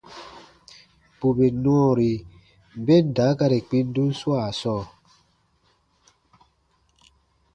Bù 1.17 1.27
bè 1.37 1.47
nɔɔri 1.63 2.11
ben 2.85 3.05
daakari 3.15 3.59
kpindun 3.67 4.11
swaa 4.19 4.49
sɔɔ, 4.59 4.83